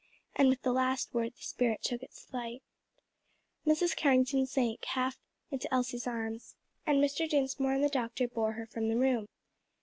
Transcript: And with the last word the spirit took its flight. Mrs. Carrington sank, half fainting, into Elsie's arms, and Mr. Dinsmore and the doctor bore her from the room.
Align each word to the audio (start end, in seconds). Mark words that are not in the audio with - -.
And 0.35 0.49
with 0.49 0.63
the 0.63 0.71
last 0.73 1.13
word 1.13 1.33
the 1.35 1.43
spirit 1.43 1.83
took 1.83 2.01
its 2.01 2.25
flight. 2.25 2.63
Mrs. 3.67 3.95
Carrington 3.95 4.47
sank, 4.47 4.83
half 4.83 5.13
fainting, 5.13 5.25
into 5.67 5.71
Elsie's 5.71 6.07
arms, 6.07 6.55
and 6.87 6.97
Mr. 6.97 7.29
Dinsmore 7.29 7.73
and 7.73 7.83
the 7.83 7.87
doctor 7.87 8.27
bore 8.27 8.53
her 8.53 8.65
from 8.65 8.89
the 8.89 8.97
room. 8.97 9.27